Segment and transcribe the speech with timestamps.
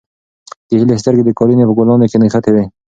[0.67, 2.65] د هیلې سترګې د قالینې په ګلانو کې نښتې وې.